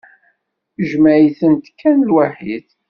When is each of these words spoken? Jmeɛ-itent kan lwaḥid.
Jmeɛ-itent 0.89 1.65
kan 1.79 1.97
lwaḥid. 2.09 2.67